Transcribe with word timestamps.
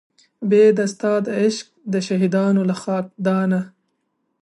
بې 0.49 0.63
د 0.77 0.79
ستا 0.93 1.13
د 1.25 1.27
عشق 1.41 1.67
د 1.93 1.95
شهیدانو 2.07 2.61
له 2.69 2.75
خاکدانه 2.81 3.59